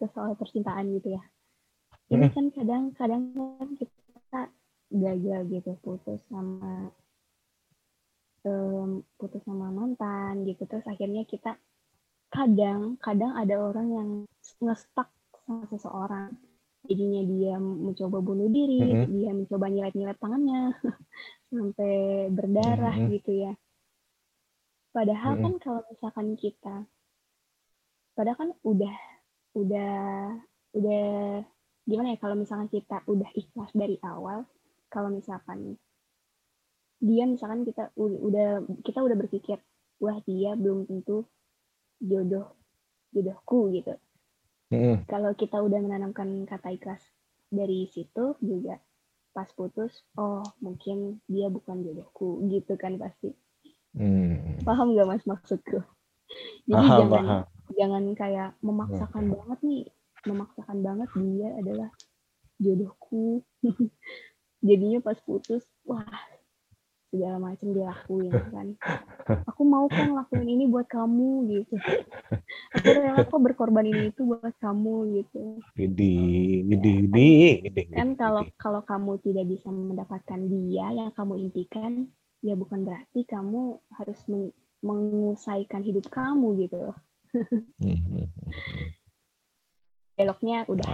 [0.00, 1.22] ke soal percintaan gitu ya.
[2.10, 4.50] Ini kan kadang-kadang kan kita
[4.90, 6.90] gagal gitu putus sama
[8.42, 11.54] um, putus sama mantan gitu terus akhirnya kita
[12.30, 14.08] kadang kadang ada orang yang
[14.62, 15.06] ngestak
[15.46, 16.30] sama seseorang
[16.86, 19.10] jadinya dia mencoba bunuh diri mm -hmm.
[19.12, 20.62] dia mencoba nyilet-nyilet tangannya
[21.52, 21.94] sampai
[22.32, 23.14] berdarah mm -hmm.
[23.20, 23.52] gitu ya
[24.90, 25.44] padahal mm -hmm.
[25.44, 26.76] kan kalau misalkan kita
[28.18, 28.96] padahal kan udah
[29.54, 29.94] udah
[30.74, 31.08] udah
[31.90, 34.46] gimana ya kalau misalkan kita udah ikhlas dari awal
[34.86, 35.74] kalau misalkan
[37.02, 39.58] dia misalkan kita udah kita udah berpikir
[39.98, 41.26] wah dia belum tentu
[41.98, 42.54] jodoh
[43.10, 43.98] jodohku gitu
[44.70, 45.02] Mm.
[45.10, 47.02] Kalau kita udah menanamkan kata ikhlas
[47.50, 48.78] dari situ juga
[49.34, 53.34] pas putus, oh mungkin dia bukan jodohku gitu kan pasti.
[53.98, 54.62] Mm.
[54.62, 55.82] Paham gak mas maksudku?
[56.70, 57.42] Jadi paham, jangan paham.
[57.74, 59.32] jangan kayak memaksakan mm.
[59.34, 59.84] banget nih,
[60.26, 61.90] memaksakan banget dia adalah
[62.60, 63.42] jodohku.
[64.66, 66.04] Jadinya pas putus, wah
[67.10, 68.68] segala macam dilakuin kan.
[69.50, 71.74] Aku mau kan lakuin ini buat kamu gitu.
[72.78, 75.58] Aku rela kok berkorban ini itu buat kamu gitu.
[75.74, 76.16] Gede
[76.70, 77.30] gede gede
[77.66, 82.06] gede kan kalau kalau kamu tidak bisa mendapatkan dia yang kamu impikan
[82.40, 86.96] ya bukan berarti kamu harus meng mengusaikan hidup kamu gitu
[90.20, 90.90] beloknya udah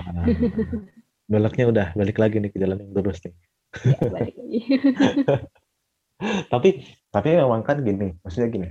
[1.26, 3.34] beloknya udah balik lagi nih ke jalan yang lurus nih
[3.82, 4.60] ya, balik lagi
[6.52, 8.68] tapi tapi memang kan gini, maksudnya gini.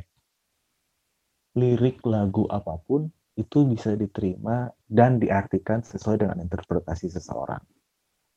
[1.57, 7.63] Lirik lagu apa pun itu bisa diterima dan diartikan sesuai dengan interpretasi seseorang.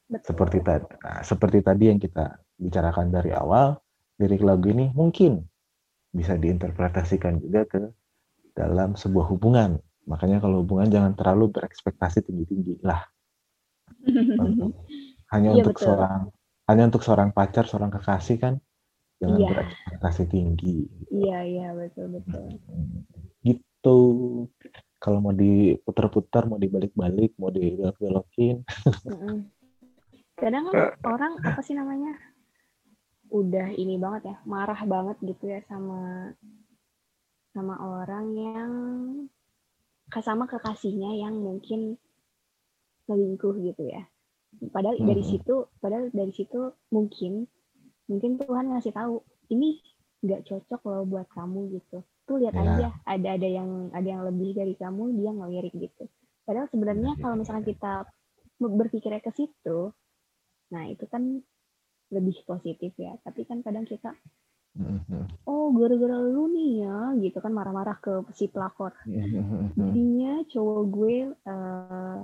[0.09, 0.33] Betul.
[0.33, 3.76] Seperti tadi, nah, seperti tadi yang kita bicarakan dari awal,
[4.16, 5.44] lirik lagu ini mungkin
[6.09, 7.83] bisa diinterpretasikan juga ke
[8.57, 9.76] dalam sebuah hubungan.
[10.09, 13.05] Makanya kalau hubungan jangan terlalu berekspektasi tinggi-tinggi lah.
[15.33, 15.85] hanya iya, untuk betul.
[15.92, 16.21] seorang
[16.68, 18.55] hanya untuk seorang pacar, seorang kekasih kan
[19.18, 19.49] jangan iya.
[19.51, 20.79] berekspektasi tinggi
[21.11, 22.47] iya iya betul betul
[23.42, 23.99] gitu
[24.99, 28.62] kalau mau diputar-putar mau dibalik-balik mau dibelok-belokin
[30.38, 32.14] kadang kan orang apa sih namanya
[33.29, 36.33] udah ini banget ya marah banget gitu ya sama
[37.53, 38.71] sama orang yang
[40.25, 42.01] sama kekasihnya yang mungkin
[43.09, 44.05] selingkuh gitu ya
[44.73, 45.09] padahal hmm.
[45.09, 47.44] dari situ padahal dari situ mungkin
[48.09, 49.21] mungkin Tuhan ngasih tahu
[49.53, 49.81] ini
[50.25, 52.64] nggak cocok loh buat kamu gitu tuh lihat ya.
[52.64, 56.05] aja ada ada yang ada yang lebih dari kamu dia ngelirik gitu
[56.49, 58.09] padahal sebenarnya ya, kalau misalkan kita
[58.59, 59.92] berpikirnya ke situ
[60.68, 61.40] nah itu kan
[62.09, 64.16] lebih positif ya tapi kan kadang kita.
[65.49, 68.95] Oh gara-gara lu nih ya gitu kan marah-marah ke si pelakor
[69.75, 72.21] jadinya cowok gue uh,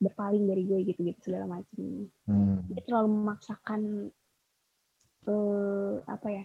[0.00, 2.72] berpaling dari gue gitu-gitu segala macam hmm.
[2.72, 3.80] dia terlalu memaksakan
[5.28, 6.44] uh, apa ya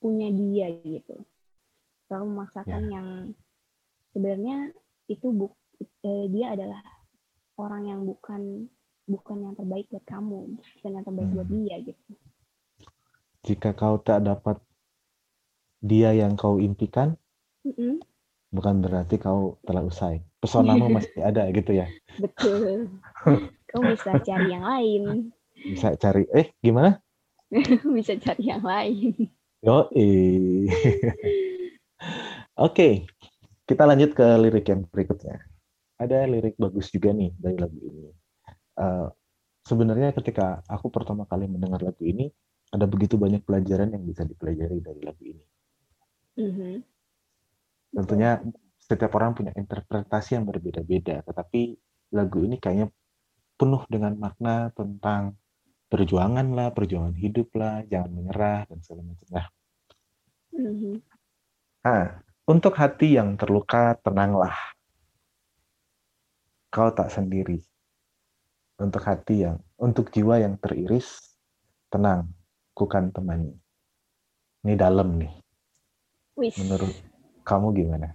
[0.00, 1.20] punya dia gitu
[2.08, 2.94] selalu memaksakan yeah.
[2.96, 3.08] yang
[4.16, 4.56] sebenarnya
[5.12, 6.80] itu buk eh, dia adalah
[7.60, 8.72] orang yang bukan
[9.04, 11.36] bukan yang terbaik buat kamu bukan yang terbaik hmm.
[11.36, 12.12] buat dia gitu
[13.44, 14.56] jika kau tak dapat
[15.82, 17.14] dia yang kau impikan
[17.64, 17.92] mm -mm.
[18.54, 21.86] bukan berarti kau telah usai pesonamu masih ada gitu ya
[22.18, 22.90] betul
[23.70, 27.02] kau bisa cari yang lain bisa cari eh gimana
[27.96, 29.12] bisa cari yang lain.
[29.64, 29.88] Yo,
[32.58, 33.08] Oke,
[33.64, 35.42] kita lanjut ke lirik yang berikutnya.
[35.98, 38.10] Ada lirik bagus juga nih dari lagu ini.
[38.78, 39.10] Uh,
[39.66, 42.30] sebenarnya ketika aku pertama kali mendengar lagu ini,
[42.70, 45.42] ada begitu banyak pelajaran yang bisa dipelajari dari lagu ini.
[46.38, 46.74] Mm-hmm.
[47.98, 48.38] Tentunya
[48.78, 51.76] setiap orang punya interpretasi yang berbeda-beda, tetapi
[52.14, 52.88] lagu ini kayaknya
[53.58, 55.34] penuh dengan makna tentang
[55.90, 59.46] perjuangan lah, perjuangan hidup lah, jangan menyerah dan segala macam lah.
[60.54, 60.94] Mm-hmm.
[61.84, 62.04] Nah,
[62.48, 64.56] Untuk hati yang terluka, tenanglah.
[66.72, 67.60] Kau tak sendiri.
[68.80, 71.36] Untuk hati yang, untuk jiwa yang teriris,
[71.92, 72.32] tenang,
[72.72, 73.52] kukan temani.
[74.64, 75.47] Ini dalam nih.
[76.38, 76.54] Wis.
[76.62, 76.94] Menurut
[77.42, 78.14] kamu gimana?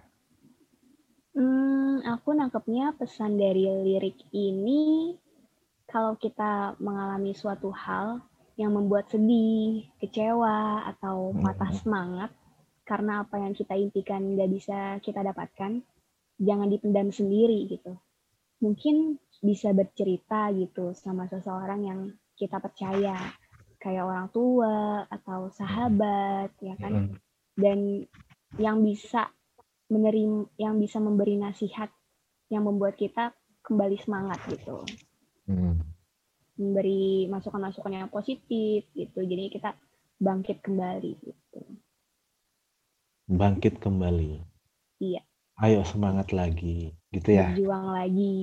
[1.35, 5.11] Hmm, aku nangkepnya pesan dari lirik ini
[5.83, 8.23] kalau kita mengalami suatu hal
[8.55, 11.81] yang membuat sedih, kecewa, atau patah Hmm.
[11.83, 12.31] semangat
[12.87, 15.83] karena apa yang kita impikan nggak bisa kita dapatkan,
[16.39, 17.97] jangan dipendam sendiri gitu.
[18.63, 21.99] Mungkin bisa bercerita gitu sama seseorang yang
[22.39, 23.19] kita percaya,
[23.81, 27.19] kayak orang tua atau sahabat, ya kan?
[27.53, 28.05] Dan
[28.57, 29.29] yang bisa
[29.89, 31.89] menerima, yang bisa memberi nasihat
[32.49, 33.33] yang membuat kita
[33.65, 34.85] kembali semangat gitu
[35.43, 35.75] Hmm.
[36.55, 39.19] memberi masukan-masukan yang positif gitu.
[39.19, 39.75] Jadi kita
[40.21, 41.61] bangkit kembali gitu.
[43.27, 44.39] Bangkit kembali.
[45.03, 45.19] Iya.
[45.59, 47.51] Ayo semangat lagi, gitu ya.
[47.51, 48.35] Berjuang lagi.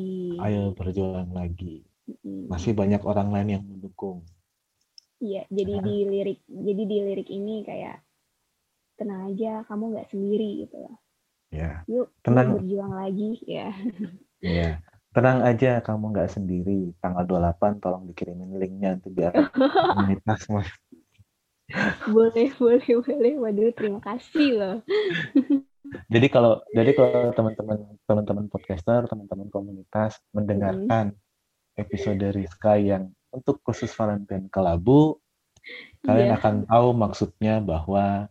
[0.43, 1.87] Ayo berjuang lagi.
[2.51, 4.27] Masih banyak orang lain yang mendukung.
[5.21, 5.85] Iya, jadi Nah.
[5.85, 8.03] di lirik jadi di lirik ini kayak
[9.01, 10.77] tenang aja, kamu nggak sendiri gitu.
[11.51, 12.49] Ya, Yuk, yuk Tenang.
[12.61, 13.73] berjuang lagi ya.
[14.45, 14.79] ya.
[15.11, 16.95] Tenang aja, kamu nggak sendiri.
[17.03, 20.47] Tanggal 28 tolong dikirimin linknya nanti biar komunitas
[22.07, 23.35] boleh, boleh, boleh.
[23.39, 24.77] Waduh, terima kasih loh.
[26.07, 31.15] Jadi kalau jadi kalau teman-teman teman-teman podcaster, teman-teman komunitas mendengarkan
[31.75, 35.19] episode Rizka yang untuk khusus Valentine Kelabu,
[36.07, 36.39] kalian Iya.
[36.39, 38.31] akan tahu maksudnya bahwa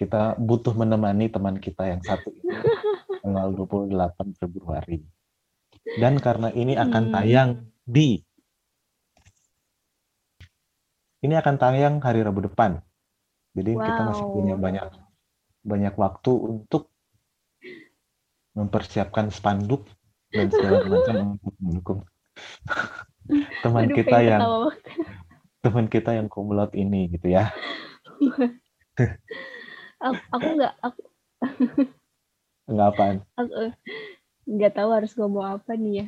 [0.00, 2.48] kita butuh menemani teman kita yang satu ini
[3.22, 5.04] tanggal 28 Februari.
[5.98, 7.14] Dan karena ini akan Hmm.
[7.14, 7.50] tayang
[7.84, 8.22] di
[11.20, 12.80] ini akan tayang hari Rabu depan.
[13.52, 14.32] Jadi kita masih Wow.
[14.32, 14.86] punya banyak
[15.60, 16.88] banyak waktu untuk
[18.56, 19.84] mempersiapkan spanduk
[20.32, 22.00] dan segala macam untuk mendukung
[23.64, 24.42] teman Waduh, kita yang
[25.60, 27.52] teman kita yang kumlot ini gitu ya.
[30.00, 31.00] aku, aku nggak aku,
[32.66, 33.16] Enggak apaan.
[33.36, 33.52] aku
[34.50, 36.06] nggak tahu harus ngomong apa nih ya.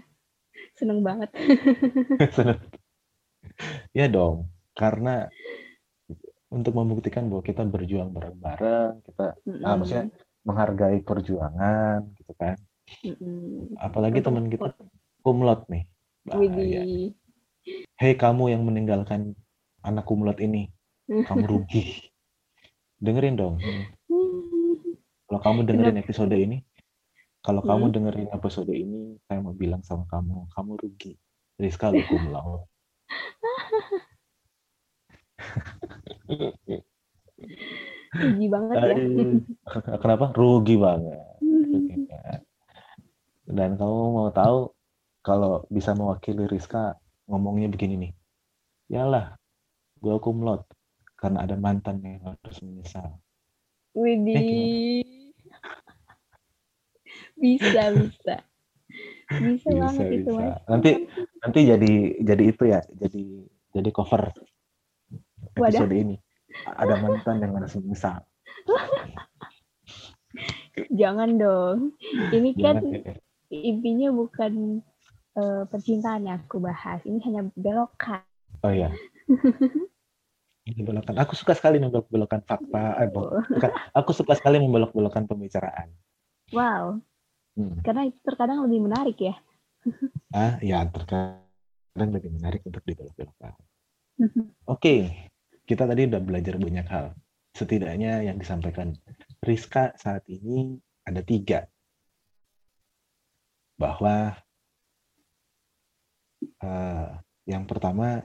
[0.75, 1.31] Seneng banget.
[2.37, 2.61] Seneng.
[3.93, 5.29] ya dong, karena
[6.49, 9.27] untuk membuktikan bahwa kita berjuang bareng-bareng, kita
[9.65, 10.07] ah, maksudnya
[10.45, 12.57] menghargai perjuangan gitu kan.
[13.01, 13.73] Mm-mm.
[13.79, 14.69] Apalagi Untuk- teman kita
[15.23, 15.85] kumlot nih.
[16.23, 16.83] Bahaya.
[17.99, 19.35] Hei kamu yang meninggalkan
[19.83, 20.71] anak kumlot ini,
[21.09, 22.12] kamu rugi.
[23.03, 23.59] Dengerin dong.
[25.27, 26.63] Kalau kamu dengerin episode ini,
[27.43, 27.95] kalau kamu Hmm.
[27.99, 31.19] dengerin episode ini, saya mau bilang sama kamu, kamu rugi.
[31.59, 32.63] Rizka lu kumlot.
[38.13, 38.95] Rugi banget ya.
[39.99, 40.31] Kenapa?
[40.37, 41.19] Rugi banget.
[41.43, 42.41] Rugi banget.
[43.49, 44.71] Dan kamu mau tahu
[45.27, 46.95] kalau bisa mewakili Rizka
[47.27, 48.13] ngomongnya begini nih.
[48.93, 49.35] Yalah,
[49.99, 50.63] gue kumlot
[51.23, 53.23] karena ada mantan yang harus menyesal.
[53.95, 55.07] Widih.
[57.39, 58.37] Bisa, bisa.
[59.27, 60.63] Bisa, banget itu, Mas.
[60.71, 61.11] Nanti
[61.43, 63.23] nanti jadi jadi itu ya, jadi
[63.75, 64.31] jadi cover
[65.59, 66.15] episode ini.
[66.71, 68.23] Ada mantan yang harus menyesal.
[71.03, 71.99] Jangan dong.
[72.31, 73.19] Ini kan Gimana?
[73.51, 74.81] intinya bukan
[75.37, 77.03] eh, percintaan yang aku bahas.
[77.03, 78.23] Ini hanya belokan.
[78.63, 78.95] Oh iya.
[80.73, 81.21] Ini belokan.
[81.21, 82.97] Aku suka sekali membelok-belokkan fakta.
[83.05, 83.71] Eh, bu- bukan.
[83.93, 85.93] Aku suka sekali membelok-belokkan pembicaraan.
[86.49, 87.05] Wow.
[87.53, 87.77] Hmm.
[87.85, 89.37] Karena itu terkadang lebih menarik ya.
[90.33, 93.53] Ah, ya terkadang lebih menarik untuk dibelok-belokkan.
[94.73, 95.29] Oke,
[95.69, 97.13] kita tadi udah belajar banyak hal.
[97.53, 98.97] Setidaknya yang disampaikan
[99.45, 101.69] Rizka saat ini ada tiga.
[103.77, 104.33] Bahwa
[106.41, 107.09] eh,
[107.45, 108.25] yang pertama,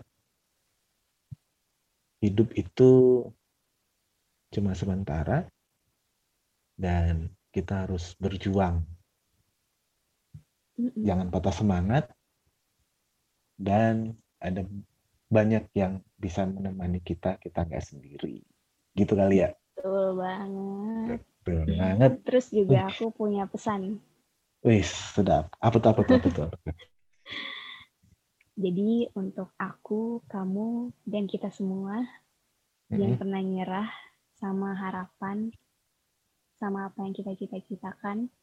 [2.24, 3.24] hidup itu
[4.50, 5.46] cuma sementara
[6.78, 8.86] dan kita harus berjuang.
[10.78, 12.06] Jangan patah semangat
[13.58, 14.62] dan ada
[15.28, 18.46] banyak yang bisa menemani kita, kita nggak sendiri.
[18.94, 19.50] Gitu kali ya.
[19.74, 21.20] Betul banget.
[21.42, 22.12] Betul banget.
[22.26, 23.98] Terus juga aku punya pesan.
[24.66, 25.54] Wih, sedap.
[25.58, 26.76] Apa tuh, apa tuh, apa tuh, apa tuh?
[28.58, 32.02] Jadi untuk aku, kamu, dan kita semua
[32.90, 33.22] jangan Mm-mm.
[33.22, 33.90] pernah nyerah
[34.42, 35.54] sama harapan,
[36.58, 38.34] sama apa yang kita cita-citakan.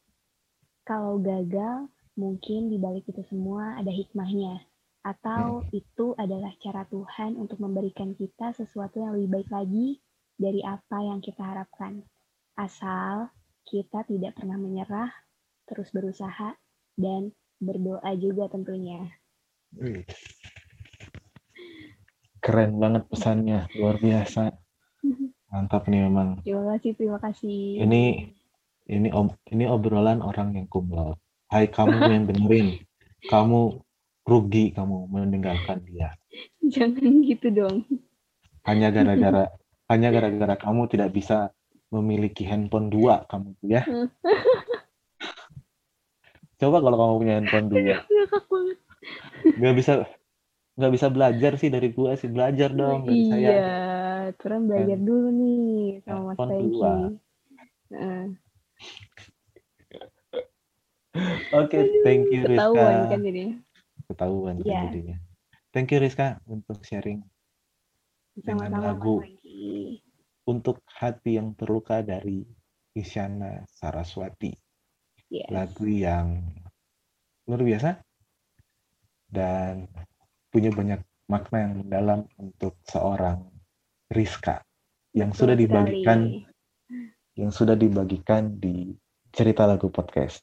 [0.87, 4.63] Kalau gagal, mungkin di balik itu semua ada hikmahnya.
[5.03, 9.87] Atau itu adalah cara Tuhan untuk memberikan kita sesuatu yang lebih baik lagi
[10.39, 12.07] dari apa yang kita harapkan.
[12.55, 13.27] Asal
[13.67, 15.11] kita tidak pernah menyerah,
[15.67, 16.55] terus berusaha,
[16.95, 19.11] dan berdoa juga tentunya.
[22.43, 24.53] Keren banget pesannya, luar biasa.
[25.49, 26.43] Mantap nih memang.
[26.45, 27.81] Terima kasih, terima kasih.
[27.81, 28.03] Ini
[28.85, 31.17] ini ob, ini obrolan orang yang kumlot.
[31.49, 32.85] Hai kamu yang dengerin,
[33.29, 33.81] kamu
[34.25, 36.17] rugi kamu meninggalkan dia.
[36.65, 37.85] Jangan gitu dong.
[38.65, 39.53] Hanya gara-gara
[39.85, 41.53] hanya gara-gara kamu tidak bisa
[41.93, 43.85] memiliki handphone dua kamu ya.
[46.59, 47.97] Coba kalau kamu punya handphone dua.
[49.55, 49.93] Gak bisa
[50.75, 53.47] nggak bisa belajar sih dari gua sih belajar dong dari iya, saya.
[53.47, 53.71] Iya,
[54.35, 57.15] turun belajar Dan dulu nih sama Mas.
[57.95, 58.25] Heeh.
[61.55, 63.07] Oke, thank you Ketahuan Rizka.
[63.07, 63.43] kan jadi.
[64.11, 64.81] Ketahuan kan Iya.
[64.91, 65.17] jadinya.
[65.71, 67.23] Thank you Rizka untuk sharing
[68.35, 70.03] dengan Sama-sama Mas lagu Franky.
[70.43, 72.43] untuk hati yang terluka dari
[72.91, 74.51] Isyana Saraswati.
[75.31, 75.47] Yes.
[75.51, 76.43] Lagu yang
[77.47, 78.04] luar biasa
[79.35, 79.91] dan
[80.47, 83.43] punya banyak makna yang mendalam untuk seorang
[84.07, 84.63] Rizka
[85.11, 85.63] yang Betul sudah sekali.
[85.67, 86.19] dibagikan
[87.35, 88.95] yang sudah dibagikan di
[89.35, 90.39] cerita lagu podcast.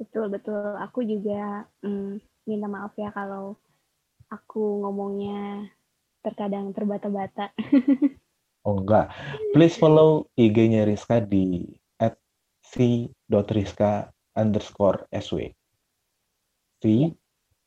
[0.00, 0.78] Betul betul.
[0.80, 3.60] Aku juga mm, minta maaf ya kalau
[4.32, 5.68] aku ngomongnya
[6.24, 7.52] terkadang terbata-bata.
[8.66, 9.08] Oh enggak.
[9.56, 11.72] Please follow IG-nya Rizka di
[12.60, 15.08] @c.rizka underscore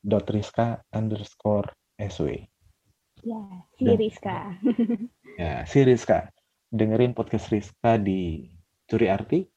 [0.02, 0.18] sw.
[0.18, 2.28] c.rizka underscore sw.
[3.22, 3.38] Ya,
[3.78, 4.36] si Dan- Rizka.
[5.40, 6.28] Ya, si Rizka.
[6.68, 8.50] Dengerin podcast Rizka di
[8.84, 9.48] Curi Arti,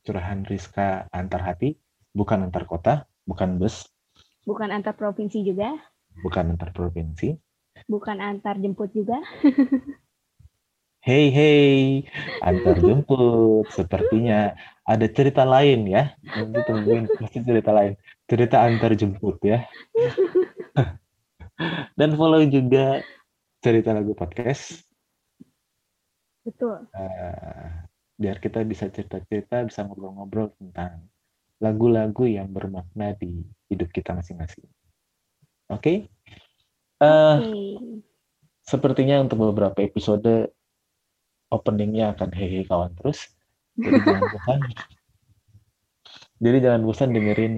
[0.00, 1.76] Curahan Rizka Antar Hati,
[2.14, 2.94] bukan antar kota,
[3.26, 3.84] bukan bus,
[4.48, 5.76] Bukan antar provinsi juga,
[6.24, 7.36] bukan antar provinsi.
[7.84, 9.20] bukan antar jemput juga.
[11.08, 12.04] Hey hey,
[12.44, 13.64] antar jemput.
[13.72, 14.52] Sepertinya
[14.84, 16.12] ada cerita lain ya.
[16.20, 17.96] Nanti tungguin pasti cerita lain.
[18.28, 19.64] Cerita antar jemput ya.
[21.96, 23.00] Dan follow juga
[23.64, 24.84] cerita lagu podcast.
[26.44, 26.84] Betul.
[26.92, 27.88] eh,
[28.20, 31.08] biar kita bisa cerita-cerita, bisa ngobrol-ngobrol tentang
[31.56, 34.68] lagu-lagu yang bermakna di hidup kita masing-masing.
[35.72, 36.12] Oke?
[37.00, 38.04] Eh, Oke.
[38.60, 40.52] sepertinya untuk beberapa episode
[41.48, 43.28] openingnya akan hehe kawan terus.
[43.82, 44.60] Jadi jangan bosan.
[46.38, 47.54] Jadi jangan bosan dengerin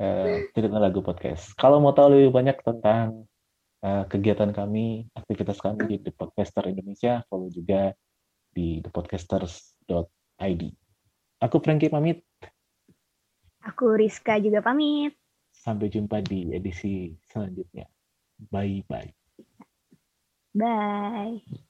[0.00, 1.56] eh, cerita lagu podcast.
[1.56, 3.24] Kalau mau tahu lebih banyak tentang
[3.80, 7.92] eh, kegiatan kami, aktivitas kami di The Podcaster Indonesia, follow juga
[8.54, 10.62] di thepodcasters.id.
[11.42, 12.22] Aku Frankie pamit.
[13.64, 15.16] Aku Rizka juga pamit.
[15.50, 17.88] Sampai jumpa di edisi selanjutnya.
[18.52, 19.10] Bye bye.
[20.54, 21.64] Bye.